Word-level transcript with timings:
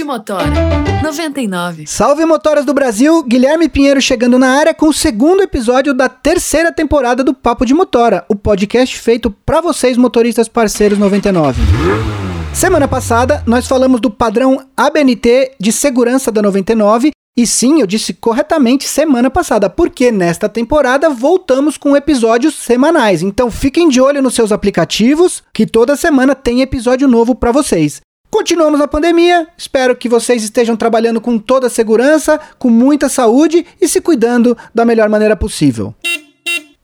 de 0.00 0.04
Motora 0.04 0.46
99. 1.02 1.86
Salve 1.86 2.24
motoras 2.24 2.64
do 2.64 2.72
Brasil, 2.72 3.22
Guilherme 3.22 3.68
Pinheiro 3.68 4.00
chegando 4.00 4.38
na 4.38 4.48
área 4.48 4.72
com 4.72 4.88
o 4.88 4.94
segundo 4.94 5.42
episódio 5.42 5.92
da 5.92 6.08
terceira 6.08 6.72
temporada 6.72 7.22
do 7.22 7.34
Papo 7.34 7.66
de 7.66 7.74
Motora, 7.74 8.24
o 8.26 8.34
podcast 8.34 8.98
feito 8.98 9.30
para 9.30 9.60
vocês 9.60 9.98
motoristas 9.98 10.48
parceiros 10.48 10.98
99. 10.98 11.60
Semana 12.54 12.88
passada 12.88 13.42
nós 13.46 13.68
falamos 13.68 14.00
do 14.00 14.10
padrão 14.10 14.66
ABNT 14.74 15.52
de 15.60 15.70
segurança 15.70 16.32
da 16.32 16.40
99 16.40 17.10
e 17.36 17.46
sim, 17.46 17.80
eu 17.80 17.86
disse 17.86 18.14
corretamente 18.14 18.88
semana 18.88 19.28
passada, 19.28 19.68
porque 19.68 20.10
nesta 20.10 20.48
temporada 20.48 21.10
voltamos 21.10 21.76
com 21.76 21.94
episódios 21.94 22.54
semanais. 22.54 23.20
Então 23.20 23.50
fiquem 23.50 23.88
de 23.90 24.00
olho 24.00 24.22
nos 24.22 24.34
seus 24.34 24.50
aplicativos, 24.50 25.42
que 25.52 25.66
toda 25.66 25.94
semana 25.94 26.34
tem 26.34 26.62
episódio 26.62 27.06
novo 27.06 27.34
para 27.34 27.52
vocês. 27.52 28.00
Continuamos 28.30 28.80
a 28.80 28.86
pandemia, 28.86 29.48
espero 29.58 29.96
que 29.96 30.08
vocês 30.08 30.44
estejam 30.44 30.76
trabalhando 30.76 31.20
com 31.20 31.36
toda 31.36 31.66
a 31.66 31.70
segurança, 31.70 32.40
com 32.60 32.70
muita 32.70 33.08
saúde 33.08 33.66
e 33.80 33.88
se 33.88 34.00
cuidando 34.00 34.56
da 34.72 34.84
melhor 34.84 35.08
maneira 35.08 35.34
possível. 35.34 35.92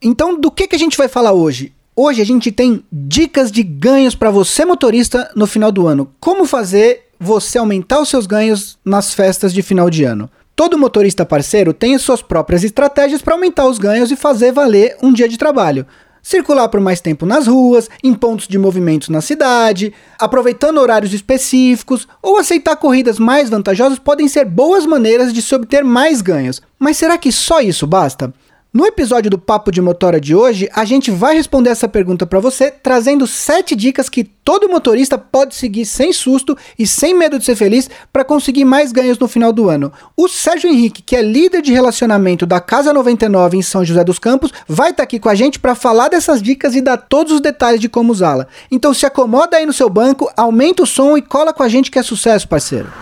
Então, 0.03 0.39
do 0.39 0.51
que, 0.51 0.67
que 0.67 0.75
a 0.75 0.79
gente 0.79 0.97
vai 0.97 1.07
falar 1.07 1.33
hoje? 1.33 1.73
Hoje 1.95 2.21
a 2.21 2.27
gente 2.27 2.51
tem 2.51 2.85
dicas 2.93 3.53
de 3.53 3.63
ganhos 3.63 4.17
para 4.17 4.31
você 4.31 4.65
motorista 4.65 5.31
no 5.37 5.47
final 5.47 5.71
do 5.71 5.87
ano. 5.87 6.13
Como 6.19 6.45
fazer 6.45 7.07
você 7.19 7.59
aumentar 7.59 8.01
os 8.01 8.09
seus 8.09 8.27
ganhos 8.27 8.77
nas 8.85 9.15
festas 9.15 9.55
de 9.55 9.63
final 9.63 9.89
de 9.89 10.03
ano. 10.03 10.29
Todo 10.57 10.79
motorista 10.79 11.25
parceiro 11.25 11.73
tem 11.73 11.97
suas 11.97 12.23
próprias 12.23 12.65
estratégias 12.65 13.23
para 13.23 13.35
aumentar 13.35 13.67
os 13.67 13.79
ganhos 13.79 14.11
e 14.11 14.17
fazer 14.17 14.53
valer 14.53 14.97
um 15.03 15.13
dia 15.13 15.29
de 15.29 15.39
trabalho. 15.39 15.87
Circular 16.27 16.69
por 16.69 16.81
mais 16.81 17.01
tempo 17.01 17.25
nas 17.25 17.47
ruas, 17.47 17.89
em 18.03 18.13
pontos 18.13 18.49
de 18.49 18.59
movimentos 18.59 19.09
na 19.09 19.21
cidade, 19.21 19.95
aproveitando 20.19 20.79
horários 20.79 21.15
específicos 21.15 22.09
ou 22.21 22.37
aceitar 22.37 22.75
corridas 22.75 23.17
mais 23.17 23.49
vantajosas 23.49 24.01
podem 24.01 24.27
ser 24.27 24.45
boas 24.45 24.85
maneiras 24.85 25.33
de 25.33 25.41
se 25.41 25.55
obter 25.55 25.85
mais 25.85 26.21
ganhos. 26.21 26.61
Mas 26.81 26.97
será 26.97 27.17
que 27.17 27.31
só 27.31 27.61
isso 27.61 27.87
basta? 27.87 28.35
No 28.77 28.85
episódio 28.85 29.31
do 29.31 29.39
Papo 29.39 29.73
de 29.73 29.81
Motora 29.81 30.21
de 30.21 30.35
hoje, 30.35 30.69
a 30.75 30.85
gente 30.85 31.11
vai 31.11 31.35
responder 31.35 31.71
essa 31.71 31.89
pergunta 31.89 32.27
para 32.27 32.41
você, 32.41 32.71
trazendo 32.71 33.27
sete 33.27 33.75
dicas 33.75 34.11
que 34.11 34.23
todo 34.23 34.69
motorista 34.69 35.17
pode 35.17 35.55
seguir 35.55 35.87
sem 35.87 36.13
susto 36.13 36.55
e 36.79 36.87
sem 36.87 37.15
medo 37.15 37.39
de 37.39 37.47
ser 37.47 37.57
feliz 37.57 37.89
para 38.13 38.23
conseguir 38.23 38.67
mais 38.67 38.93
ganhos 38.93 39.19
no 39.19 39.27
final 39.27 39.51
do 39.51 39.71
ano. 39.71 39.91
O 40.15 40.29
Sérgio 40.29 40.69
Henrique, 40.69 41.01
que 41.01 41.17
é 41.17 41.23
líder 41.23 41.63
de 41.63 41.73
relacionamento 41.73 42.45
da 42.45 42.61
Casa 42.61 42.93
99 42.93 43.57
em 43.57 43.63
São 43.63 43.83
José 43.83 44.05
dos 44.05 44.19
Campos, 44.19 44.53
vai 44.69 44.91
estar 44.91 44.99
tá 44.99 45.05
aqui 45.05 45.19
com 45.19 45.31
a 45.31 45.35
gente 45.35 45.59
para 45.59 45.75
falar 45.75 46.09
dessas 46.09 46.43
dicas 46.43 46.75
e 46.75 46.83
dar 46.83 46.99
todos 46.99 47.33
os 47.33 47.41
detalhes 47.41 47.81
de 47.81 47.89
como 47.89 48.13
usá-la. 48.13 48.47
Então 48.71 48.93
se 48.93 49.07
acomoda 49.07 49.57
aí 49.57 49.65
no 49.65 49.73
seu 49.73 49.89
banco, 49.89 50.31
aumenta 50.37 50.83
o 50.83 50.87
som 50.87 51.17
e 51.17 51.23
cola 51.23 51.55
com 51.55 51.63
a 51.63 51.69
gente 51.69 51.91
que 51.91 51.99
é 51.99 52.03
sucesso, 52.03 52.47
parceiro. 52.47 52.93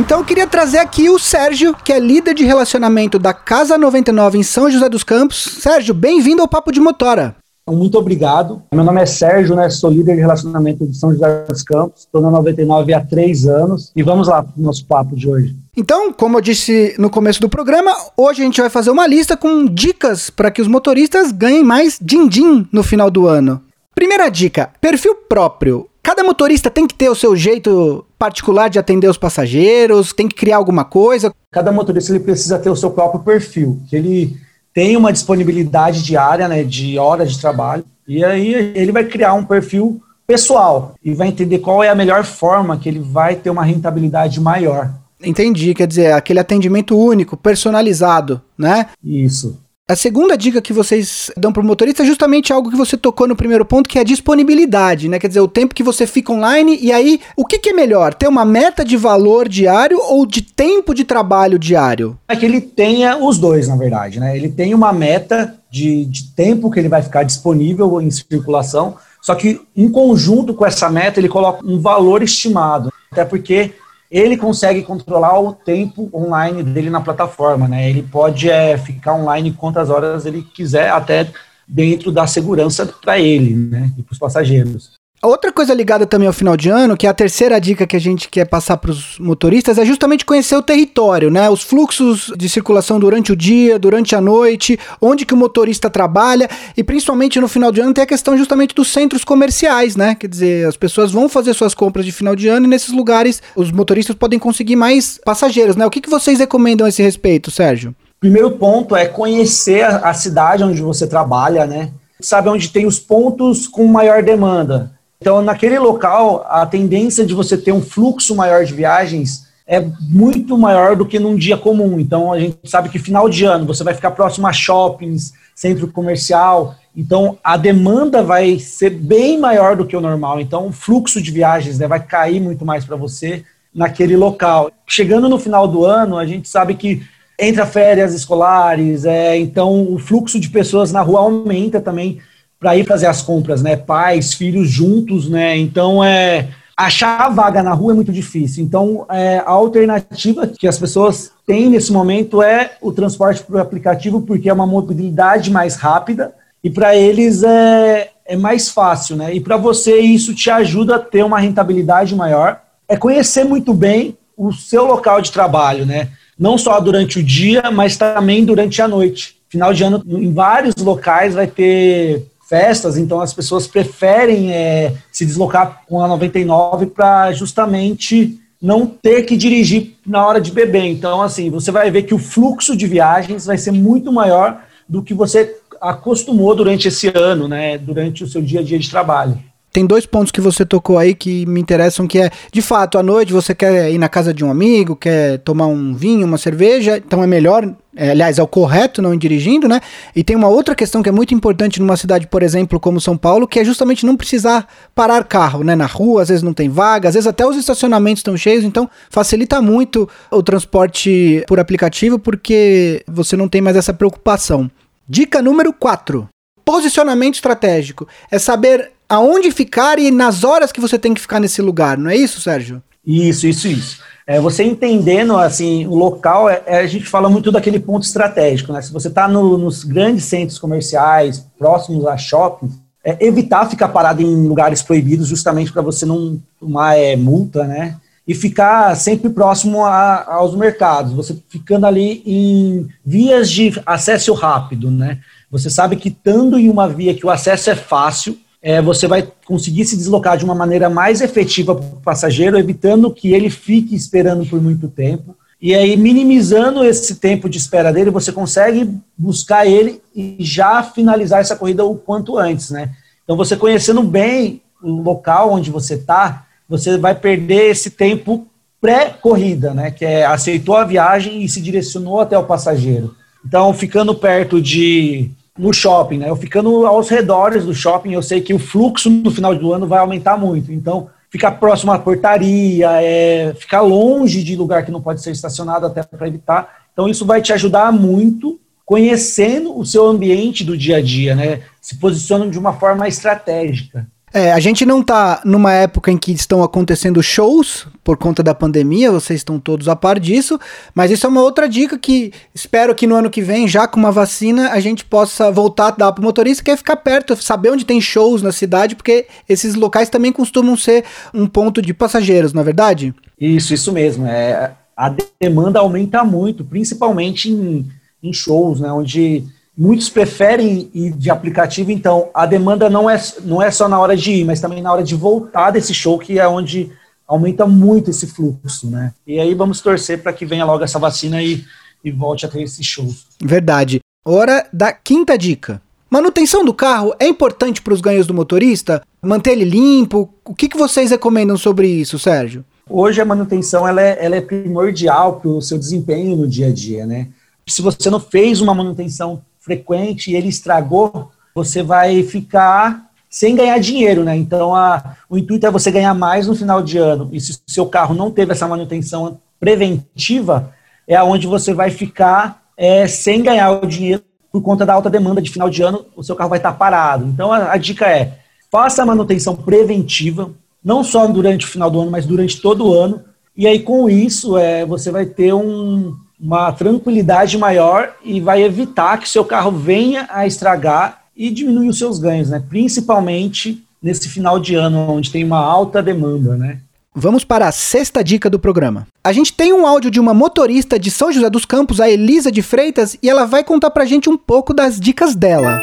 Então 0.00 0.20
eu 0.20 0.24
queria 0.24 0.46
trazer 0.46 0.78
aqui 0.78 1.10
o 1.10 1.18
Sérgio, 1.18 1.76
que 1.84 1.92
é 1.92 2.00
líder 2.00 2.32
de 2.32 2.42
relacionamento 2.42 3.18
da 3.18 3.34
Casa 3.34 3.76
99 3.76 4.38
em 4.38 4.42
São 4.42 4.70
José 4.70 4.88
dos 4.88 5.04
Campos. 5.04 5.58
Sérgio, 5.60 5.92
bem-vindo 5.92 6.40
ao 6.40 6.48
Papo 6.48 6.72
de 6.72 6.80
Motora. 6.80 7.36
Muito 7.68 7.98
obrigado. 7.98 8.62
Meu 8.72 8.82
nome 8.82 9.02
é 9.02 9.04
Sérgio, 9.04 9.54
né? 9.54 9.68
Sou 9.68 9.90
líder 9.90 10.14
de 10.14 10.22
relacionamento 10.22 10.86
de 10.86 10.96
São 10.96 11.12
José 11.12 11.44
dos 11.46 11.62
Campos. 11.62 12.00
Estou 12.00 12.22
na 12.22 12.30
99 12.30 12.94
há 12.94 13.04
três 13.04 13.44
anos. 13.44 13.92
E 13.94 14.02
vamos 14.02 14.26
lá 14.26 14.42
para 14.42 14.54
o 14.56 14.62
nosso 14.62 14.86
papo 14.86 15.14
de 15.14 15.28
hoje. 15.28 15.54
Então, 15.76 16.10
como 16.14 16.38
eu 16.38 16.40
disse 16.40 16.94
no 16.98 17.10
começo 17.10 17.38
do 17.38 17.50
programa, 17.50 17.94
hoje 18.16 18.40
a 18.40 18.44
gente 18.46 18.60
vai 18.60 18.70
fazer 18.70 18.90
uma 18.90 19.06
lista 19.06 19.36
com 19.36 19.66
dicas 19.66 20.30
para 20.30 20.50
que 20.50 20.62
os 20.62 20.66
motoristas 20.66 21.30
ganhem 21.30 21.62
mais 21.62 21.98
din-din 22.00 22.66
no 22.72 22.82
final 22.82 23.10
do 23.10 23.26
ano. 23.26 23.60
Primeira 23.94 24.30
dica: 24.30 24.70
perfil 24.80 25.14
próprio. 25.28 25.86
Cada 26.02 26.24
motorista 26.24 26.70
tem 26.70 26.86
que 26.86 26.94
ter 26.94 27.10
o 27.10 27.14
seu 27.14 27.36
jeito 27.36 28.06
particular 28.20 28.68
de 28.68 28.78
atender 28.78 29.08
os 29.08 29.16
passageiros, 29.16 30.12
tem 30.12 30.28
que 30.28 30.34
criar 30.34 30.58
alguma 30.58 30.84
coisa. 30.84 31.32
Cada 31.50 31.72
motorista 31.72 32.12
ele 32.12 32.20
precisa 32.20 32.58
ter 32.58 32.68
o 32.68 32.76
seu 32.76 32.90
próprio 32.90 33.22
perfil, 33.22 33.80
que 33.88 33.96
ele 33.96 34.36
tem 34.74 34.94
uma 34.94 35.10
disponibilidade 35.10 36.04
diária, 36.04 36.46
né, 36.46 36.62
de 36.62 36.98
horas 36.98 37.32
de 37.32 37.40
trabalho, 37.40 37.82
e 38.06 38.22
aí 38.22 38.72
ele 38.74 38.92
vai 38.92 39.04
criar 39.04 39.32
um 39.32 39.44
perfil 39.44 40.02
pessoal 40.26 40.94
e 41.02 41.14
vai 41.14 41.28
entender 41.28 41.58
qual 41.60 41.82
é 41.82 41.88
a 41.88 41.94
melhor 41.94 42.22
forma 42.24 42.76
que 42.76 42.88
ele 42.88 43.00
vai 43.00 43.36
ter 43.36 43.48
uma 43.48 43.64
rentabilidade 43.64 44.38
maior. 44.38 44.92
Entendi, 45.22 45.74
quer 45.74 45.86
dizer, 45.86 46.12
aquele 46.12 46.40
atendimento 46.40 46.96
único, 46.96 47.36
personalizado, 47.36 48.40
né? 48.56 48.86
Isso. 49.02 49.58
A 49.90 49.96
segunda 49.96 50.38
dica 50.38 50.62
que 50.62 50.72
vocês 50.72 51.32
dão 51.36 51.52
para 51.52 51.60
o 51.60 51.66
motorista 51.66 52.04
é 52.04 52.06
justamente 52.06 52.52
algo 52.52 52.70
que 52.70 52.76
você 52.76 52.96
tocou 52.96 53.26
no 53.26 53.34
primeiro 53.34 53.64
ponto, 53.64 53.88
que 53.88 53.98
é 53.98 54.02
a 54.02 54.04
disponibilidade, 54.04 55.08
né? 55.08 55.18
Quer 55.18 55.26
dizer, 55.26 55.40
o 55.40 55.48
tempo 55.48 55.74
que 55.74 55.82
você 55.82 56.06
fica 56.06 56.32
online 56.32 56.78
e 56.80 56.92
aí, 56.92 57.20
o 57.36 57.44
que, 57.44 57.58
que 57.58 57.70
é 57.70 57.72
melhor? 57.72 58.14
Ter 58.14 58.28
uma 58.28 58.44
meta 58.44 58.84
de 58.84 58.96
valor 58.96 59.48
diário 59.48 59.98
ou 60.00 60.24
de 60.24 60.42
tempo 60.42 60.94
de 60.94 61.02
trabalho 61.02 61.58
diário? 61.58 62.16
É 62.28 62.36
que 62.36 62.46
ele 62.46 62.60
tenha 62.60 63.16
os 63.16 63.36
dois, 63.36 63.66
na 63.66 63.74
verdade, 63.74 64.20
né? 64.20 64.36
Ele 64.36 64.48
tem 64.48 64.74
uma 64.74 64.92
meta 64.92 65.56
de, 65.68 66.04
de 66.04 66.30
tempo 66.36 66.70
que 66.70 66.78
ele 66.78 66.88
vai 66.88 67.02
ficar 67.02 67.24
disponível 67.24 68.00
em 68.00 68.12
circulação, 68.12 68.94
só 69.20 69.34
que 69.34 69.60
em 69.76 69.90
conjunto 69.90 70.54
com 70.54 70.64
essa 70.64 70.88
meta 70.88 71.18
ele 71.18 71.28
coloca 71.28 71.66
um 71.66 71.80
valor 71.80 72.22
estimado, 72.22 72.92
até 73.10 73.24
porque 73.24 73.72
ele 74.10 74.36
consegue 74.36 74.82
controlar 74.82 75.38
o 75.38 75.52
tempo 75.52 76.10
online 76.12 76.62
dele 76.62 76.90
na 76.90 77.00
plataforma, 77.00 77.68
né? 77.68 77.88
Ele 77.88 78.02
pode 78.02 78.50
é, 78.50 78.76
ficar 78.76 79.14
online 79.14 79.52
quantas 79.52 79.88
horas 79.88 80.26
ele 80.26 80.42
quiser, 80.42 80.90
até 80.90 81.30
dentro 81.66 82.10
da 82.10 82.26
segurança 82.26 82.84
para 82.84 83.20
ele, 83.20 83.54
né? 83.54 83.92
E 83.96 84.02
para 84.02 84.12
os 84.12 84.18
passageiros. 84.18 84.99
Outra 85.22 85.52
coisa 85.52 85.74
ligada 85.74 86.06
também 86.06 86.26
ao 86.26 86.32
final 86.32 86.56
de 86.56 86.70
ano, 86.70 86.96
que 86.96 87.06
é 87.06 87.10
a 87.10 87.12
terceira 87.12 87.60
dica 87.60 87.86
que 87.86 87.94
a 87.94 88.00
gente 88.00 88.26
quer 88.26 88.46
passar 88.46 88.78
para 88.78 88.90
os 88.90 89.18
motoristas, 89.18 89.76
é 89.76 89.84
justamente 89.84 90.24
conhecer 90.24 90.56
o 90.56 90.62
território, 90.62 91.30
né? 91.30 91.50
Os 91.50 91.60
fluxos 91.60 92.32
de 92.38 92.48
circulação 92.48 92.98
durante 92.98 93.30
o 93.30 93.36
dia, 93.36 93.78
durante 93.78 94.16
a 94.16 94.20
noite, 94.20 94.78
onde 94.98 95.26
que 95.26 95.34
o 95.34 95.36
motorista 95.36 95.90
trabalha 95.90 96.48
e 96.74 96.82
principalmente 96.82 97.38
no 97.38 97.48
final 97.48 97.70
de 97.70 97.82
ano 97.82 97.92
tem 97.92 98.02
a 98.02 98.06
questão 98.06 98.34
justamente 98.34 98.74
dos 98.74 98.90
centros 98.90 99.22
comerciais, 99.22 99.94
né? 99.94 100.14
Quer 100.14 100.26
dizer, 100.26 100.66
as 100.66 100.78
pessoas 100.78 101.12
vão 101.12 101.28
fazer 101.28 101.52
suas 101.52 101.74
compras 101.74 102.06
de 102.06 102.12
final 102.12 102.34
de 102.34 102.48
ano 102.48 102.64
e 102.64 102.70
nesses 102.70 102.90
lugares 102.90 103.42
os 103.54 103.70
motoristas 103.70 104.16
podem 104.16 104.38
conseguir 104.38 104.74
mais 104.74 105.20
passageiros, 105.22 105.76
né? 105.76 105.84
O 105.84 105.90
que, 105.90 106.00
que 106.00 106.08
vocês 106.08 106.38
recomendam 106.38 106.86
a 106.86 106.88
esse 106.88 107.02
respeito, 107.02 107.50
Sérgio? 107.50 107.94
Primeiro 108.18 108.52
ponto 108.52 108.96
é 108.96 109.04
conhecer 109.04 109.84
a 109.84 110.14
cidade 110.14 110.64
onde 110.64 110.80
você 110.80 111.06
trabalha, 111.06 111.66
né? 111.66 111.90
Sabe 112.22 112.48
onde 112.48 112.70
tem 112.70 112.86
os 112.86 112.98
pontos 112.98 113.66
com 113.66 113.86
maior 113.86 114.22
demanda 114.22 114.98
então, 115.20 115.42
naquele 115.42 115.78
local, 115.78 116.46
a 116.48 116.64
tendência 116.64 117.26
de 117.26 117.34
você 117.34 117.58
ter 117.58 117.72
um 117.72 117.82
fluxo 117.82 118.34
maior 118.34 118.64
de 118.64 118.72
viagens 118.72 119.46
é 119.66 119.78
muito 120.00 120.56
maior 120.56 120.96
do 120.96 121.04
que 121.04 121.18
num 121.18 121.36
dia 121.36 121.58
comum. 121.58 122.00
Então, 122.00 122.32
a 122.32 122.40
gente 122.40 122.58
sabe 122.64 122.88
que 122.88 122.98
final 122.98 123.28
de 123.28 123.44
ano 123.44 123.66
você 123.66 123.84
vai 123.84 123.92
ficar 123.92 124.12
próximo 124.12 124.46
a 124.46 124.52
shoppings, 124.52 125.34
centro 125.54 125.86
comercial. 125.88 126.74
Então, 126.96 127.38
a 127.44 127.58
demanda 127.58 128.22
vai 128.22 128.58
ser 128.58 128.90
bem 128.90 129.38
maior 129.38 129.76
do 129.76 129.84
que 129.84 129.94
o 129.94 130.00
normal. 130.00 130.40
Então, 130.40 130.68
o 130.68 130.72
fluxo 130.72 131.20
de 131.20 131.30
viagens 131.30 131.78
né, 131.78 131.86
vai 131.86 132.00
cair 132.00 132.40
muito 132.40 132.64
mais 132.64 132.86
para 132.86 132.96
você 132.96 133.44
naquele 133.74 134.16
local. 134.16 134.70
Chegando 134.86 135.28
no 135.28 135.38
final 135.38 135.68
do 135.68 135.84
ano, 135.84 136.16
a 136.16 136.24
gente 136.24 136.48
sabe 136.48 136.74
que 136.74 137.02
entra 137.38 137.66
férias 137.66 138.14
escolares, 138.14 139.04
é, 139.04 139.36
então 139.38 139.94
o 139.94 139.98
fluxo 139.98 140.38
de 140.38 140.50
pessoas 140.50 140.92
na 140.92 141.00
rua 141.00 141.20
aumenta 141.20 141.80
também 141.80 142.20
para 142.60 142.76
ir 142.76 142.86
fazer 142.86 143.06
as 143.06 143.22
compras, 143.22 143.62
né? 143.62 143.74
Pais, 143.74 144.34
filhos 144.34 144.68
juntos, 144.68 145.28
né? 145.28 145.56
Então 145.56 146.04
é 146.04 146.48
achar 146.76 147.20
a 147.20 147.28
vaga 147.30 147.62
na 147.62 147.72
rua 147.72 147.92
é 147.92 147.94
muito 147.94 148.12
difícil. 148.12 148.62
Então 148.62 149.06
é, 149.10 149.38
a 149.38 149.50
alternativa 149.50 150.46
que 150.46 150.68
as 150.68 150.78
pessoas 150.78 151.32
têm 151.46 151.70
nesse 151.70 151.90
momento 151.90 152.42
é 152.42 152.72
o 152.82 152.92
transporte 152.92 153.42
por 153.42 153.58
aplicativo, 153.58 154.20
porque 154.20 154.50
é 154.50 154.52
uma 154.52 154.66
mobilidade 154.66 155.50
mais 155.50 155.76
rápida 155.76 156.34
e 156.62 156.68
para 156.68 156.94
eles 156.94 157.42
é, 157.42 158.10
é 158.26 158.36
mais 158.36 158.68
fácil, 158.68 159.16
né? 159.16 159.34
E 159.34 159.40
para 159.40 159.56
você 159.56 159.98
isso 159.98 160.34
te 160.34 160.50
ajuda 160.50 160.96
a 160.96 160.98
ter 160.98 161.24
uma 161.24 161.40
rentabilidade 161.40 162.14
maior. 162.14 162.60
É 162.86 162.96
conhecer 162.96 163.44
muito 163.44 163.72
bem 163.72 164.18
o 164.36 164.52
seu 164.52 164.84
local 164.84 165.22
de 165.22 165.32
trabalho, 165.32 165.86
né? 165.86 166.10
Não 166.38 166.58
só 166.58 166.78
durante 166.78 167.18
o 167.18 167.22
dia, 167.22 167.70
mas 167.70 167.96
também 167.96 168.44
durante 168.44 168.82
a 168.82 168.88
noite. 168.88 169.36
Final 169.48 169.72
de 169.72 169.82
ano, 169.82 170.02
em 170.06 170.32
vários 170.32 170.74
locais 170.76 171.34
vai 171.34 171.46
ter 171.46 172.29
festas, 172.50 172.98
então 172.98 173.20
as 173.20 173.32
pessoas 173.32 173.68
preferem 173.68 174.52
é, 174.52 174.92
se 175.12 175.24
deslocar 175.24 175.82
com 175.88 176.02
a 176.02 176.08
99 176.08 176.86
para 176.86 177.30
justamente 177.30 178.40
não 178.60 178.84
ter 178.86 179.22
que 179.22 179.36
dirigir 179.36 179.94
na 180.04 180.26
hora 180.26 180.40
de 180.40 180.50
beber. 180.50 180.84
Então, 180.86 181.22
assim, 181.22 181.48
você 181.48 181.70
vai 181.70 181.88
ver 181.92 182.02
que 182.02 182.12
o 182.12 182.18
fluxo 182.18 182.76
de 182.76 182.88
viagens 182.88 183.46
vai 183.46 183.56
ser 183.56 183.70
muito 183.70 184.12
maior 184.12 184.64
do 184.88 185.00
que 185.00 185.14
você 185.14 185.56
acostumou 185.80 186.52
durante 186.56 186.88
esse 186.88 187.06
ano, 187.14 187.46
né? 187.46 187.78
Durante 187.78 188.24
o 188.24 188.28
seu 188.28 188.42
dia 188.42 188.58
a 188.58 188.62
dia 188.64 188.80
de 188.80 188.90
trabalho. 188.90 189.38
Tem 189.72 189.86
dois 189.86 190.04
pontos 190.04 190.32
que 190.32 190.40
você 190.40 190.66
tocou 190.66 190.98
aí 190.98 191.14
que 191.14 191.46
me 191.46 191.60
interessam, 191.60 192.08
que 192.08 192.18
é, 192.18 192.30
de 192.52 192.60
fato, 192.60 192.98
à 192.98 193.02
noite 193.02 193.32
você 193.32 193.54
quer 193.54 193.92
ir 193.92 193.98
na 193.98 194.08
casa 194.08 194.34
de 194.34 194.44
um 194.44 194.50
amigo, 194.50 194.96
quer 194.96 195.38
tomar 195.38 195.68
um 195.68 195.94
vinho, 195.94 196.26
uma 196.26 196.36
cerveja, 196.36 196.96
então 196.96 197.22
é 197.22 197.26
melhor 197.28 197.72
É, 197.96 198.10
aliás, 198.10 198.38
é 198.38 198.42
o 198.42 198.46
correto 198.46 199.02
não 199.02 199.12
ir 199.12 199.18
dirigindo, 199.18 199.68
né? 199.68 199.80
E 200.14 200.22
tem 200.22 200.36
uma 200.36 200.48
outra 200.48 200.74
questão 200.76 201.02
que 201.02 201.08
é 201.08 201.12
muito 201.12 201.34
importante 201.34 201.80
numa 201.80 201.96
cidade, 201.96 202.26
por 202.26 202.42
exemplo, 202.42 202.78
como 202.78 203.00
São 203.00 203.16
Paulo, 203.16 203.48
que 203.48 203.58
é 203.58 203.64
justamente 203.64 204.06
não 204.06 204.16
precisar 204.16 204.68
parar 204.94 205.24
carro, 205.24 205.64
né? 205.64 205.74
Na 205.74 205.86
rua, 205.86 206.22
às 206.22 206.28
vezes 206.28 206.42
não 206.42 206.52
tem 206.52 206.68
vaga, 206.68 207.08
às 207.08 207.14
vezes 207.14 207.26
até 207.26 207.44
os 207.44 207.56
estacionamentos 207.56 208.20
estão 208.20 208.36
cheios, 208.36 208.64
então 208.64 208.88
facilita 209.10 209.60
muito 209.60 210.08
o 210.30 210.42
transporte 210.42 211.44
por 211.48 211.58
aplicativo 211.58 212.18
porque 212.18 213.02
você 213.08 213.36
não 213.36 213.48
tem 213.48 213.60
mais 213.60 213.76
essa 213.76 213.92
preocupação. 213.92 214.70
Dica 215.08 215.42
número 215.42 215.72
4. 215.72 216.28
Posicionamento 216.64 217.34
estratégico. 217.34 218.06
É 218.30 218.38
saber 218.38 218.92
aonde 219.08 219.50
ficar 219.50 219.98
e 219.98 220.12
nas 220.12 220.44
horas 220.44 220.70
que 220.70 220.80
você 220.80 220.96
tem 220.96 221.12
que 221.12 221.20
ficar 221.20 221.40
nesse 221.40 221.60
lugar, 221.60 221.98
não 221.98 222.08
é 222.08 222.16
isso, 222.16 222.40
Sérgio? 222.40 222.80
Isso, 223.04 223.48
isso, 223.48 223.66
isso. 223.66 224.00
É, 224.30 224.38
você 224.38 224.62
entendendo 224.62 225.36
assim 225.36 225.88
o 225.88 225.94
local, 225.96 226.48
é, 226.48 226.62
é, 226.64 226.78
a 226.78 226.86
gente 226.86 227.04
fala 227.04 227.28
muito 227.28 227.50
daquele 227.50 227.80
ponto 227.80 228.04
estratégico, 228.04 228.72
né? 228.72 228.80
Se 228.80 228.92
você 228.92 229.08
está 229.08 229.26
no, 229.26 229.58
nos 229.58 229.82
grandes 229.82 230.22
centros 230.22 230.56
comerciais, 230.56 231.44
próximos 231.58 232.06
a 232.06 232.16
shopping, 232.16 232.70
é, 233.02 233.26
evitar 233.26 233.68
ficar 233.68 233.88
parado 233.88 234.22
em 234.22 234.46
lugares 234.46 234.82
proibidos, 234.82 235.26
justamente 235.26 235.72
para 235.72 235.82
você 235.82 236.06
não 236.06 236.40
tomar 236.60 236.96
é, 236.96 237.16
multa, 237.16 237.64
né? 237.64 237.96
E 238.24 238.32
ficar 238.32 238.94
sempre 238.94 239.30
próximo 239.30 239.84
a, 239.84 240.24
aos 240.32 240.54
mercados, 240.54 241.12
você 241.12 241.36
ficando 241.48 241.84
ali 241.84 242.22
em 242.24 242.86
vias 243.04 243.50
de 243.50 243.82
acesso 243.84 244.32
rápido, 244.32 244.92
né? 244.92 245.18
Você 245.50 245.68
sabe 245.68 245.96
que 245.96 246.08
estando 246.08 246.56
em 246.56 246.70
uma 246.70 246.88
via 246.88 247.14
que 247.14 247.26
o 247.26 247.30
acesso 247.30 247.68
é 247.68 247.74
fácil, 247.74 248.38
é, 248.62 248.80
você 248.82 249.06
vai 249.06 249.26
conseguir 249.46 249.84
se 249.86 249.96
deslocar 249.96 250.36
de 250.36 250.44
uma 250.44 250.54
maneira 250.54 250.90
mais 250.90 251.20
efetiva 251.20 251.74
para 251.74 251.84
o 251.84 252.00
passageiro, 252.00 252.58
evitando 252.58 253.12
que 253.12 253.32
ele 253.32 253.48
fique 253.48 253.94
esperando 253.94 254.44
por 254.44 254.60
muito 254.60 254.88
tempo. 254.88 255.34
E 255.60 255.74
aí, 255.74 255.96
minimizando 255.96 256.84
esse 256.84 257.16
tempo 257.16 257.48
de 257.48 257.58
espera 257.58 257.92
dele, 257.92 258.10
você 258.10 258.32
consegue 258.32 258.94
buscar 259.16 259.66
ele 259.66 260.00
e 260.14 260.36
já 260.40 260.82
finalizar 260.82 261.40
essa 261.40 261.56
corrida 261.56 261.84
o 261.84 261.96
quanto 261.96 262.38
antes, 262.38 262.70
né? 262.70 262.90
Então, 263.24 263.36
você 263.36 263.56
conhecendo 263.56 264.02
bem 264.02 264.62
o 264.82 265.02
local 265.02 265.52
onde 265.52 265.70
você 265.70 265.94
está, 265.94 266.46
você 266.68 266.96
vai 266.96 267.14
perder 267.14 267.70
esse 267.70 267.90
tempo 267.90 268.46
pré-corrida, 268.80 269.74
né? 269.74 269.90
Que 269.90 270.04
é 270.04 270.24
aceitou 270.24 270.76
a 270.76 270.84
viagem 270.84 271.42
e 271.42 271.48
se 271.48 271.60
direcionou 271.60 272.20
até 272.20 272.38
o 272.38 272.44
passageiro. 272.44 273.14
Então, 273.44 273.72
ficando 273.74 274.14
perto 274.14 274.60
de 274.60 275.30
no 275.60 275.72
shopping, 275.72 276.18
né? 276.18 276.30
Eu 276.30 276.36
ficando 276.36 276.86
aos 276.86 277.08
redores 277.10 277.66
do 277.66 277.74
shopping, 277.74 278.14
eu 278.14 278.22
sei 278.22 278.40
que 278.40 278.54
o 278.54 278.58
fluxo 278.58 279.10
no 279.10 279.30
final 279.30 279.54
do 279.54 279.72
ano 279.72 279.86
vai 279.86 279.98
aumentar 279.98 280.38
muito. 280.38 280.72
Então, 280.72 281.10
ficar 281.28 281.52
próximo 281.52 281.92
à 281.92 281.98
portaria, 281.98 282.90
é, 283.02 283.54
ficar 283.54 283.82
longe 283.82 284.42
de 284.42 284.56
lugar 284.56 284.84
que 284.84 284.90
não 284.90 285.02
pode 285.02 285.22
ser 285.22 285.30
estacionado 285.32 285.84
até 285.84 286.02
para 286.02 286.26
evitar. 286.26 286.86
Então, 286.92 287.06
isso 287.08 287.26
vai 287.26 287.42
te 287.42 287.52
ajudar 287.52 287.92
muito 287.92 288.58
conhecendo 288.86 289.78
o 289.78 289.84
seu 289.84 290.06
ambiente 290.06 290.64
do 290.64 290.76
dia 290.76 290.96
a 290.96 291.02
dia, 291.02 291.34
né? 291.34 291.60
Se 291.80 291.96
posicionando 291.96 292.50
de 292.50 292.58
uma 292.58 292.72
forma 292.72 293.06
estratégica. 293.06 294.06
É, 294.32 294.52
a 294.52 294.60
gente 294.60 294.86
não 294.86 295.02
tá 295.02 295.40
numa 295.44 295.72
época 295.72 296.10
em 296.10 296.16
que 296.16 296.30
estão 296.30 296.62
acontecendo 296.62 297.20
shows 297.20 297.88
por 298.04 298.16
conta 298.16 298.44
da 298.44 298.54
pandemia, 298.54 299.10
vocês 299.10 299.40
estão 299.40 299.58
todos 299.58 299.88
a 299.88 299.96
par 299.96 300.20
disso, 300.20 300.58
mas 300.94 301.10
isso 301.10 301.26
é 301.26 301.28
uma 301.28 301.42
outra 301.42 301.68
dica 301.68 301.98
que 301.98 302.32
espero 302.54 302.94
que 302.94 303.08
no 303.08 303.16
ano 303.16 303.28
que 303.28 303.42
vem, 303.42 303.66
já 303.66 303.88
com 303.88 303.98
uma 303.98 304.12
vacina, 304.12 304.70
a 304.70 304.78
gente 304.78 305.04
possa 305.04 305.50
voltar 305.50 305.88
a 305.88 305.90
dar 305.90 306.12
pro 306.12 306.22
motorista, 306.22 306.62
que 306.62 306.70
é 306.70 306.76
ficar 306.76 306.96
perto, 306.96 307.34
saber 307.42 307.70
onde 307.70 307.84
tem 307.84 308.00
shows 308.00 308.40
na 308.40 308.52
cidade, 308.52 308.94
porque 308.94 309.26
esses 309.48 309.74
locais 309.74 310.08
também 310.08 310.30
costumam 310.30 310.76
ser 310.76 311.04
um 311.34 311.46
ponto 311.48 311.82
de 311.82 311.92
passageiros, 311.92 312.52
não 312.52 312.62
é 312.62 312.64
verdade? 312.64 313.12
Isso, 313.38 313.74
isso 313.74 313.92
mesmo. 313.92 314.26
É, 314.26 314.72
a 314.96 315.12
demanda 315.40 315.80
aumenta 315.80 316.22
muito, 316.22 316.64
principalmente 316.64 317.50
em, 317.50 317.88
em 318.22 318.32
shows, 318.32 318.78
né, 318.78 318.92
onde 318.92 319.44
Muitos 319.80 320.10
preferem 320.10 320.90
ir 320.92 321.12
de 321.12 321.30
aplicativo, 321.30 321.90
então 321.90 322.28
a 322.34 322.44
demanda 322.44 322.90
não 322.90 323.08
é, 323.08 323.18
não 323.42 323.62
é 323.62 323.70
só 323.70 323.88
na 323.88 323.98
hora 323.98 324.14
de 324.14 324.30
ir, 324.30 324.44
mas 324.44 324.60
também 324.60 324.82
na 324.82 324.92
hora 324.92 325.02
de 325.02 325.14
voltar 325.14 325.70
desse 325.70 325.94
show, 325.94 326.18
que 326.18 326.38
é 326.38 326.46
onde 326.46 326.92
aumenta 327.26 327.66
muito 327.66 328.10
esse 328.10 328.26
fluxo, 328.26 328.90
né? 328.90 329.14
E 329.26 329.40
aí 329.40 329.54
vamos 329.54 329.80
torcer 329.80 330.22
para 330.22 330.34
que 330.34 330.44
venha 330.44 330.66
logo 330.66 330.84
essa 330.84 330.98
vacina 330.98 331.42
e, 331.42 331.64
e 332.04 332.10
volte 332.10 332.44
a 332.44 332.48
ter 332.50 332.60
esse 332.60 332.84
show. 332.84 333.10
Verdade. 333.42 334.00
Hora 334.22 334.68
da 334.70 334.92
quinta 334.92 335.38
dica. 335.38 335.80
Manutenção 336.10 336.62
do 336.62 336.74
carro 336.74 337.14
é 337.18 337.26
importante 337.26 337.80
para 337.80 337.94
os 337.94 338.02
ganhos 338.02 338.26
do 338.26 338.34
motorista? 338.34 339.00
Manter 339.22 339.52
ele 339.52 339.64
limpo? 339.64 340.28
O 340.44 340.54
que, 340.54 340.68
que 340.68 340.76
vocês 340.76 341.10
recomendam 341.10 341.56
sobre 341.56 341.88
isso, 341.88 342.18
Sérgio? 342.18 342.66
Hoje 342.86 343.22
a 343.22 343.24
manutenção 343.24 343.88
ela 343.88 344.02
é, 344.02 344.18
ela 344.20 344.36
é 344.36 344.42
primordial 344.42 345.40
para 345.40 345.48
o 345.48 345.62
seu 345.62 345.78
desempenho 345.78 346.36
no 346.36 346.46
dia 346.46 346.66
a 346.66 346.70
dia, 346.70 347.06
né? 347.06 347.28
Se 347.66 347.80
você 347.80 348.10
não 348.10 348.20
fez 348.20 348.60
uma 348.60 348.74
manutenção 348.74 349.40
frequente 349.70 350.30
e 350.30 350.34
ele 350.34 350.48
estragou, 350.48 351.30
você 351.54 351.80
vai 351.80 352.24
ficar 352.24 353.08
sem 353.28 353.54
ganhar 353.54 353.78
dinheiro, 353.78 354.24
né? 354.24 354.36
Então, 354.36 354.74
a, 354.74 355.16
o 355.28 355.38
intuito 355.38 355.64
é 355.64 355.70
você 355.70 355.92
ganhar 355.92 356.12
mais 356.12 356.48
no 356.48 356.56
final 356.56 356.82
de 356.82 356.98
ano. 356.98 357.28
E 357.32 357.40
se 357.40 357.52
o 357.52 357.70
seu 357.70 357.86
carro 357.86 358.12
não 358.12 358.32
teve 358.32 358.50
essa 358.50 358.66
manutenção 358.66 359.38
preventiva, 359.60 360.74
é 361.06 361.14
aonde 361.14 361.46
você 361.46 361.72
vai 361.72 361.90
ficar 361.90 362.62
é, 362.76 363.06
sem 363.06 363.42
ganhar 363.42 363.70
o 363.70 363.86
dinheiro 363.86 364.24
por 364.50 364.60
conta 364.60 364.84
da 364.84 364.94
alta 364.94 365.08
demanda 365.08 365.40
de 365.40 365.50
final 365.50 365.70
de 365.70 365.80
ano, 365.80 366.04
o 366.16 366.24
seu 366.24 366.34
carro 366.34 366.50
vai 366.50 366.58
estar 366.58 366.72
parado. 366.72 367.24
Então, 367.26 367.52
a, 367.52 367.72
a 367.72 367.76
dica 367.76 368.06
é, 368.06 368.38
faça 368.72 369.04
a 369.04 369.06
manutenção 369.06 369.54
preventiva, 369.54 370.50
não 370.82 371.04
só 371.04 371.28
durante 371.28 371.64
o 371.64 371.68
final 371.68 371.88
do 371.88 372.00
ano, 372.00 372.10
mas 372.10 372.26
durante 372.26 372.60
todo 372.60 372.88
o 372.88 372.92
ano. 372.92 373.22
E 373.56 373.68
aí, 373.68 373.78
com 373.78 374.10
isso, 374.10 374.58
é, 374.58 374.84
você 374.84 375.12
vai 375.12 375.26
ter 375.26 375.52
um, 375.52 376.16
uma 376.40 376.72
tranquilidade 376.72 377.58
maior 377.58 378.14
e 378.24 378.40
vai 378.40 378.62
evitar 378.62 379.18
que 379.18 379.28
seu 379.28 379.44
carro 379.44 379.70
venha 379.70 380.26
a 380.30 380.46
estragar 380.46 381.20
e 381.36 381.50
diminuir 381.50 381.88
os 381.88 381.98
seus 381.98 382.18
ganhos, 382.18 382.48
né? 382.48 382.62
Principalmente 382.68 383.84
nesse 384.02 384.28
final 384.28 384.58
de 384.58 384.74
ano, 384.74 385.10
onde 385.10 385.30
tem 385.30 385.44
uma 385.44 385.58
alta 385.58 386.02
demanda, 386.02 386.56
né? 386.56 386.78
Vamos 387.14 387.44
para 387.44 387.68
a 387.68 387.72
sexta 387.72 388.22
dica 388.22 388.48
do 388.48 388.58
programa. 388.58 389.06
A 389.22 389.32
gente 389.32 389.52
tem 389.52 389.72
um 389.72 389.86
áudio 389.86 390.10
de 390.10 390.20
uma 390.20 390.32
motorista 390.32 390.98
de 390.98 391.10
São 391.10 391.32
José 391.32 391.50
dos 391.50 391.64
Campos, 391.64 392.00
a 392.00 392.08
Elisa 392.08 392.50
de 392.52 392.62
Freitas, 392.62 393.18
e 393.22 393.28
ela 393.28 393.44
vai 393.44 393.64
contar 393.64 393.90
pra 393.90 394.06
gente 394.06 394.30
um 394.30 394.38
pouco 394.38 394.72
das 394.72 394.98
dicas 394.98 395.34
dela. 395.34 395.82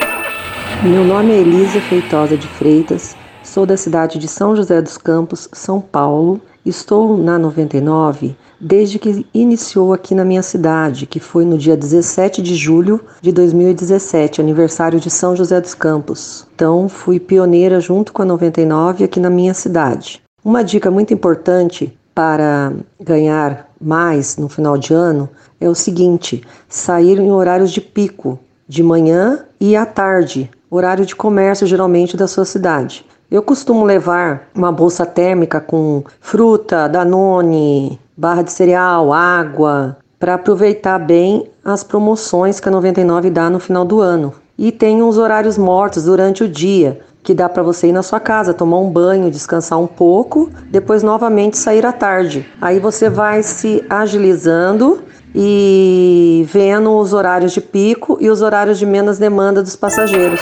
Meu 0.82 1.04
nome 1.04 1.32
é 1.34 1.40
Elisa 1.40 1.82
Feitosa 1.82 2.38
de 2.38 2.48
Freitas, 2.48 3.16
sou 3.44 3.66
da 3.66 3.76
cidade 3.76 4.18
de 4.18 4.28
São 4.28 4.56
José 4.56 4.82
dos 4.82 4.98
Campos, 4.98 5.50
São 5.52 5.82
Paulo. 5.82 6.42
Estou 6.66 7.18
na 7.18 7.38
99 7.38 8.36
desde 8.60 9.00
que 9.00 9.26
iniciou 9.34 9.94
aqui 9.94 10.16
na 10.16 10.26
minha 10.26 10.42
cidade, 10.42 11.06
que 11.06 11.20
foi 11.20 11.46
no 11.46 11.58
dia 11.58 11.78
17 11.78 12.42
de 12.42 12.56
julho 12.56 13.02
de 13.22 13.32
2017, 13.32 14.42
aniversário 14.42 15.00
de 15.00 15.10
São 15.10 15.36
José 15.36 15.62
dos 15.62 15.74
Campos. 15.74 16.48
Então, 16.56 16.90
fui 16.90 17.20
pioneira 17.20 17.80
junto 17.80 18.12
com 18.12 18.22
a 18.22 18.26
99 18.26 19.04
aqui 19.04 19.20
na 19.20 19.30
minha 19.30 19.54
cidade. 19.54 20.22
Uma 20.44 20.64
dica 20.64 20.90
muito 20.90 21.14
importante 21.14 21.98
para 22.16 22.74
ganhar 23.00 23.70
mais 23.80 24.38
no 24.38 24.50
final 24.50 24.78
de 24.78 24.94
ano 24.94 25.30
é 25.60 25.70
o 25.70 25.76
seguinte: 25.76 26.44
sair 26.68 27.20
em 27.20 27.32
horários 27.32 27.72
de 27.72 27.82
pico, 27.82 28.40
de 28.68 28.82
manhã 28.82 29.46
e 29.60 29.76
à 29.76 29.86
tarde, 29.86 30.50
horário 30.70 31.06
de 31.06 31.16
comércio 31.16 31.68
geralmente 31.68 32.18
da 32.18 32.28
sua 32.28 32.46
cidade. 32.46 33.06
Eu 33.30 33.44
costumo 33.44 33.84
levar 33.84 34.48
uma 34.56 34.72
bolsa 34.72 35.06
térmica 35.06 35.60
com 35.60 36.04
fruta, 36.22 36.88
danone, 36.88 38.00
barra 38.18 38.42
de 38.42 38.52
cereal, 38.52 39.14
água, 39.14 39.98
para 40.20 40.34
aproveitar 40.34 40.98
bem 40.98 41.48
as 41.64 41.84
promoções 41.84 42.60
que 42.60 42.68
a 42.68 42.72
99 42.72 43.30
dá 43.30 43.50
no 43.50 43.60
final 43.60 43.86
do 43.86 44.02
ano. 44.02 44.34
E 44.58 44.72
tem 44.72 45.04
os 45.04 45.20
horários 45.20 45.58
mortos 45.58 46.06
durante 46.06 46.44
o 46.44 46.50
dia, 46.50 47.00
que 47.22 47.36
dá 47.36 47.48
para 47.48 47.62
você 47.62 47.88
ir 47.88 47.92
na 47.92 48.02
sua 48.02 48.20
casa, 48.20 48.54
tomar 48.54 48.80
um 48.80 48.90
banho, 48.90 49.30
descansar 49.30 49.80
um 49.80 49.86
pouco, 49.86 50.50
depois 50.72 51.04
novamente 51.04 51.58
sair 51.58 51.86
à 51.86 51.92
tarde. 51.92 52.48
Aí 52.60 52.80
você 52.80 53.08
vai 53.10 53.44
se 53.44 53.86
agilizando 53.88 55.04
e 55.36 56.48
vendo 56.52 56.98
os 56.98 57.14
horários 57.14 57.52
de 57.52 57.62
pico 57.62 58.18
e 58.20 58.30
os 58.30 58.42
horários 58.42 58.80
de 58.80 58.86
menos 58.86 59.20
demanda 59.20 59.62
dos 59.62 59.76
passageiros. 59.76 60.42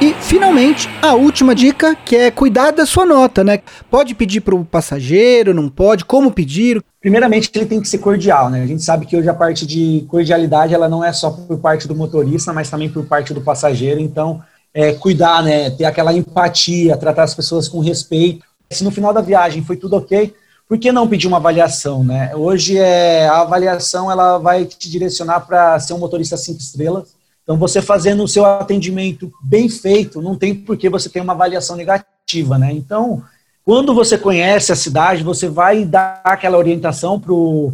E, 0.00 0.14
finalmente, 0.14 0.88
a 1.02 1.14
última 1.14 1.56
dica, 1.56 1.96
que 1.96 2.14
é 2.14 2.30
cuidar 2.30 2.70
da 2.70 2.86
sua 2.86 3.04
nota, 3.04 3.42
né? 3.42 3.58
Pode 3.90 4.14
pedir 4.14 4.40
para 4.40 4.54
o 4.54 4.64
passageiro, 4.64 5.52
não 5.52 5.68
pode? 5.68 6.04
Como 6.04 6.30
pedir? 6.30 6.80
Primeiramente, 7.00 7.50
ele 7.52 7.66
tem 7.66 7.80
que 7.80 7.88
ser 7.88 7.98
cordial, 7.98 8.48
né? 8.48 8.62
A 8.62 8.66
gente 8.66 8.84
sabe 8.84 9.06
que 9.06 9.16
hoje 9.16 9.28
a 9.28 9.34
parte 9.34 9.66
de 9.66 10.06
cordialidade, 10.08 10.72
ela 10.72 10.88
não 10.88 11.04
é 11.04 11.12
só 11.12 11.30
por 11.30 11.58
parte 11.58 11.88
do 11.88 11.96
motorista, 11.96 12.52
mas 12.52 12.70
também 12.70 12.88
por 12.88 13.06
parte 13.06 13.34
do 13.34 13.40
passageiro. 13.40 13.98
Então, 13.98 14.40
é, 14.72 14.92
cuidar, 14.92 15.42
né? 15.42 15.68
Ter 15.70 15.84
aquela 15.84 16.12
empatia, 16.12 16.96
tratar 16.96 17.24
as 17.24 17.34
pessoas 17.34 17.66
com 17.66 17.80
respeito. 17.80 18.46
Se 18.70 18.84
no 18.84 18.92
final 18.92 19.12
da 19.12 19.20
viagem 19.20 19.64
foi 19.64 19.76
tudo 19.76 19.96
ok, 19.96 20.32
por 20.68 20.78
que 20.78 20.92
não 20.92 21.08
pedir 21.08 21.26
uma 21.26 21.38
avaliação, 21.38 22.04
né? 22.04 22.30
Hoje, 22.36 22.78
é, 22.78 23.26
a 23.26 23.40
avaliação, 23.40 24.08
ela 24.08 24.38
vai 24.38 24.64
te 24.64 24.88
direcionar 24.88 25.40
para 25.40 25.80
ser 25.80 25.92
um 25.92 25.98
motorista 25.98 26.36
cinco 26.36 26.60
estrelas, 26.60 27.17
então, 27.48 27.56
você 27.56 27.80
fazendo 27.80 28.22
o 28.22 28.28
seu 28.28 28.44
atendimento 28.44 29.32
bem 29.42 29.70
feito, 29.70 30.20
não 30.20 30.36
tem 30.36 30.54
por 30.54 30.76
que 30.76 30.86
você 30.90 31.08
ter 31.08 31.22
uma 31.22 31.32
avaliação 31.32 31.76
negativa, 31.76 32.58
né? 32.58 32.70
Então, 32.74 33.22
quando 33.64 33.94
você 33.94 34.18
conhece 34.18 34.70
a 34.70 34.76
cidade, 34.76 35.24
você 35.24 35.48
vai 35.48 35.82
dar 35.82 36.20
aquela 36.24 36.58
orientação 36.58 37.18
para 37.18 37.32
o 37.32 37.72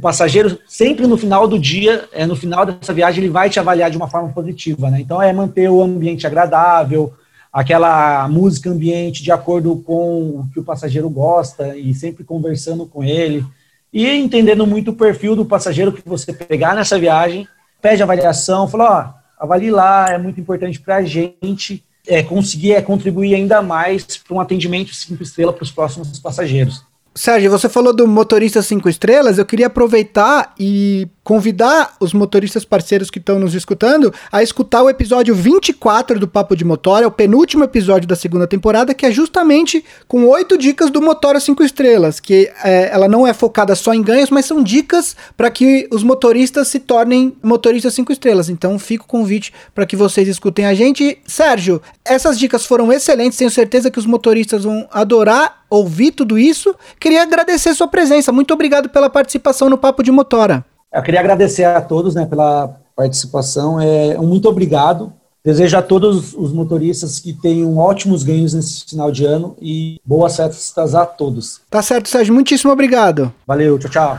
passageiro, 0.00 0.60
sempre 0.68 1.04
no 1.08 1.18
final 1.18 1.48
do 1.48 1.58
dia, 1.58 2.08
é, 2.12 2.26
no 2.26 2.36
final 2.36 2.64
dessa 2.64 2.92
viagem, 2.92 3.24
ele 3.24 3.32
vai 3.32 3.50
te 3.50 3.58
avaliar 3.58 3.90
de 3.90 3.96
uma 3.96 4.06
forma 4.06 4.28
positiva, 4.28 4.88
né? 4.88 5.00
Então, 5.00 5.20
é 5.20 5.32
manter 5.32 5.68
o 5.68 5.82
ambiente 5.82 6.24
agradável, 6.24 7.12
aquela 7.52 8.28
música 8.28 8.70
ambiente 8.70 9.24
de 9.24 9.32
acordo 9.32 9.74
com 9.84 10.42
o 10.42 10.48
que 10.54 10.60
o 10.60 10.64
passageiro 10.64 11.10
gosta 11.10 11.76
e 11.76 11.92
sempre 11.92 12.22
conversando 12.22 12.86
com 12.86 13.02
ele 13.02 13.44
e 13.92 14.08
entendendo 14.08 14.64
muito 14.64 14.92
o 14.92 14.96
perfil 14.96 15.34
do 15.34 15.44
passageiro 15.44 15.92
que 15.92 16.08
você 16.08 16.32
pegar 16.32 16.76
nessa 16.76 16.96
viagem, 16.96 17.48
pede 17.80 18.02
avaliação, 18.02 18.68
fala, 18.68 19.14
ó, 19.38 19.44
avalie 19.44 19.70
lá, 19.70 20.06
é 20.10 20.18
muito 20.18 20.40
importante 20.40 20.80
para 20.80 20.96
a 20.96 21.02
gente 21.04 21.84
é, 22.06 22.22
conseguir 22.22 22.72
é, 22.72 22.82
contribuir 22.82 23.34
ainda 23.34 23.62
mais 23.62 24.04
para 24.16 24.34
um 24.34 24.40
atendimento 24.40 24.94
cinco 24.94 25.22
estrelas 25.22 25.54
para 25.54 25.64
os 25.64 25.70
próximos 25.70 26.18
passageiros. 26.18 26.84
Sérgio, 27.14 27.50
você 27.50 27.68
falou 27.68 27.92
do 27.92 28.06
motorista 28.06 28.62
cinco 28.62 28.88
estrelas, 28.88 29.38
eu 29.38 29.44
queria 29.44 29.66
aproveitar 29.66 30.54
e 30.58 31.08
convidar 31.28 31.94
os 32.00 32.14
motoristas 32.14 32.64
parceiros 32.64 33.10
que 33.10 33.18
estão 33.18 33.38
nos 33.38 33.54
escutando 33.54 34.10
a 34.32 34.42
escutar 34.42 34.82
o 34.82 34.88
episódio 34.88 35.34
24 35.34 36.18
do 36.18 36.26
Papo 36.26 36.56
de 36.56 36.64
Motora, 36.64 37.04
é 37.04 37.06
o 37.06 37.10
penúltimo 37.10 37.64
episódio 37.64 38.08
da 38.08 38.16
segunda 38.16 38.46
temporada, 38.46 38.94
que 38.94 39.04
é 39.04 39.10
justamente 39.10 39.84
com 40.06 40.24
oito 40.24 40.56
dicas 40.56 40.88
do 40.88 41.02
Motora 41.02 41.38
5 41.38 41.62
estrelas, 41.62 42.18
que 42.18 42.50
é, 42.64 42.88
ela 42.90 43.06
não 43.06 43.26
é 43.26 43.34
focada 43.34 43.74
só 43.74 43.92
em 43.92 44.00
ganhos, 44.00 44.30
mas 44.30 44.46
são 44.46 44.62
dicas 44.62 45.14
para 45.36 45.50
que 45.50 45.86
os 45.92 46.02
motoristas 46.02 46.68
se 46.68 46.80
tornem 46.80 47.36
motoristas 47.42 47.92
5 47.92 48.10
estrelas. 48.10 48.48
Então 48.48 48.78
fica 48.78 49.04
o 49.04 49.06
convite 49.06 49.52
para 49.74 49.84
que 49.84 49.96
vocês 49.96 50.26
escutem 50.28 50.64
a 50.64 50.72
gente. 50.72 51.18
Sérgio, 51.26 51.82
essas 52.06 52.38
dicas 52.38 52.64
foram 52.64 52.90
excelentes, 52.90 53.36
tenho 53.36 53.50
certeza 53.50 53.90
que 53.90 53.98
os 53.98 54.06
motoristas 54.06 54.64
vão 54.64 54.88
adorar 54.90 55.58
ouvir 55.68 56.12
tudo 56.12 56.38
isso. 56.38 56.74
Queria 56.98 57.22
agradecer 57.22 57.74
sua 57.74 57.86
presença. 57.86 58.32
Muito 58.32 58.54
obrigado 58.54 58.88
pela 58.88 59.10
participação 59.10 59.68
no 59.68 59.76
Papo 59.76 60.02
de 60.02 60.10
Motora. 60.10 60.64
Eu 60.92 61.02
queria 61.02 61.20
agradecer 61.20 61.64
a 61.64 61.80
todos 61.80 62.14
né, 62.14 62.24
pela 62.26 62.76
participação. 62.96 63.80
É, 63.80 64.18
um 64.18 64.26
muito 64.26 64.48
obrigado. 64.48 65.12
Desejo 65.44 65.78
a 65.78 65.82
todos 65.82 66.34
os 66.34 66.52
motoristas 66.52 67.20
que 67.20 67.32
tenham 67.32 67.78
ótimos 67.78 68.22
ganhos 68.22 68.52
nesse 68.52 68.84
final 68.84 69.10
de 69.10 69.24
ano 69.24 69.56
e 69.62 70.00
boas 70.04 70.36
festas 70.36 70.94
a 70.94 71.06
todos. 71.06 71.60
Tá 71.70 71.80
certo, 71.80 72.08
Sérgio. 72.08 72.34
Muitíssimo 72.34 72.72
obrigado. 72.72 73.32
Valeu, 73.46 73.78
tchau, 73.78 73.90
tchau. 73.90 74.18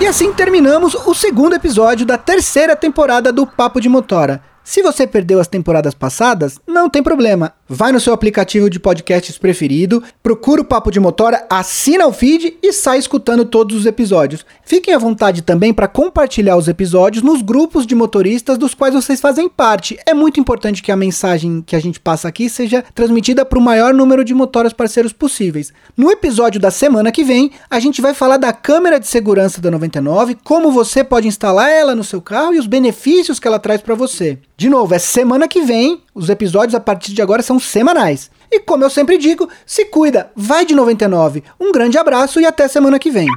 E 0.00 0.06
assim 0.06 0.32
terminamos 0.32 0.94
o 0.94 1.14
segundo 1.14 1.54
episódio 1.54 2.04
da 2.04 2.18
terceira 2.18 2.76
temporada 2.76 3.32
do 3.32 3.46
Papo 3.46 3.80
de 3.80 3.88
Motora. 3.88 4.42
Se 4.62 4.82
você 4.82 5.06
perdeu 5.06 5.40
as 5.40 5.46
temporadas 5.46 5.94
passadas, 5.94 6.58
não 6.66 6.90
tem 6.90 7.02
problema. 7.02 7.52
Vai 7.68 7.90
no 7.90 7.98
seu 7.98 8.12
aplicativo 8.12 8.70
de 8.70 8.78
podcasts 8.78 9.36
preferido, 9.38 10.00
procura 10.22 10.62
o 10.62 10.64
Papo 10.64 10.88
de 10.88 11.00
Motora, 11.00 11.44
assina 11.50 12.06
o 12.06 12.12
feed 12.12 12.56
e 12.62 12.72
sai 12.72 12.96
escutando 12.96 13.44
todos 13.44 13.76
os 13.76 13.86
episódios. 13.86 14.46
Fiquem 14.64 14.94
à 14.94 14.98
vontade 14.98 15.42
também 15.42 15.74
para 15.74 15.88
compartilhar 15.88 16.56
os 16.56 16.68
episódios 16.68 17.24
nos 17.24 17.42
grupos 17.42 17.84
de 17.84 17.92
motoristas 17.92 18.56
dos 18.56 18.72
quais 18.72 18.94
vocês 18.94 19.20
fazem 19.20 19.48
parte. 19.48 19.98
É 20.06 20.14
muito 20.14 20.38
importante 20.38 20.80
que 20.80 20.92
a 20.92 20.96
mensagem 20.96 21.60
que 21.60 21.74
a 21.74 21.80
gente 21.80 21.98
passa 21.98 22.28
aqui 22.28 22.48
seja 22.48 22.84
transmitida 22.94 23.44
para 23.44 23.58
o 23.58 23.62
maior 23.62 23.92
número 23.92 24.24
de 24.24 24.32
motoras 24.32 24.72
parceiros 24.72 25.12
possíveis. 25.12 25.72
No 25.96 26.08
episódio 26.08 26.60
da 26.60 26.70
semana 26.70 27.10
que 27.10 27.24
vem, 27.24 27.50
a 27.68 27.80
gente 27.80 28.00
vai 28.00 28.14
falar 28.14 28.36
da 28.36 28.52
câmera 28.52 29.00
de 29.00 29.08
segurança 29.08 29.60
da 29.60 29.72
99, 29.72 30.36
como 30.44 30.70
você 30.70 31.02
pode 31.02 31.26
instalar 31.26 31.68
ela 31.68 31.96
no 31.96 32.04
seu 32.04 32.22
carro 32.22 32.54
e 32.54 32.60
os 32.60 32.66
benefícios 32.68 33.40
que 33.40 33.48
ela 33.48 33.58
traz 33.58 33.80
para 33.80 33.96
você. 33.96 34.38
De 34.56 34.70
novo, 34.70 34.94
é 34.94 34.98
semana 34.98 35.48
que 35.48 35.62
vem, 35.62 36.00
os 36.16 36.30
episódios 36.30 36.74
a 36.74 36.80
partir 36.80 37.12
de 37.12 37.20
agora 37.20 37.42
são 37.42 37.60
semanais. 37.60 38.30
E 38.50 38.58
como 38.58 38.82
eu 38.82 38.88
sempre 38.88 39.18
digo, 39.18 39.48
se 39.66 39.84
cuida, 39.84 40.32
vai 40.34 40.64
de 40.64 40.74
99. 40.74 41.44
Um 41.60 41.70
grande 41.70 41.98
abraço 41.98 42.40
e 42.40 42.46
até 42.46 42.66
semana 42.66 42.98
que 42.98 43.10
vem. 43.10 43.28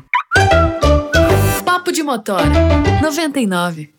Papo 1.65 1.91
de 1.91 2.01
Motora 2.01 2.45
99. 3.01 3.98